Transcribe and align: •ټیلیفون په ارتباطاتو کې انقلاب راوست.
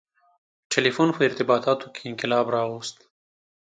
•ټیلیفون 0.71 1.09
په 1.15 1.21
ارتباطاتو 1.27 1.85
کې 1.95 2.01
انقلاب 2.09 2.45
راوست. 2.55 2.97